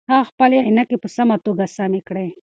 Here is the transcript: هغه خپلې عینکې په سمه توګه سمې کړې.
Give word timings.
هغه 0.11 0.23
خپلې 0.29 0.57
عینکې 0.65 0.97
په 1.03 1.07
سمه 1.15 1.35
توګه 1.45 1.65
سمې 1.77 2.01
کړې. 2.07 2.27